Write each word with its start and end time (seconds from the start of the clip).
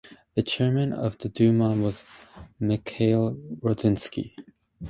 The 0.33 0.41
Chairman 0.41 0.93
of 0.93 1.19
the 1.19 1.29
Duma 1.29 1.75
was 1.75 2.05
Mikhail 2.59 3.35
Rodzianko. 3.59 4.31